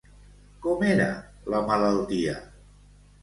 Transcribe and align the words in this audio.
Com 0.63 0.79
era 0.93 1.09
la 1.55 1.61
malaltia? 1.67 2.35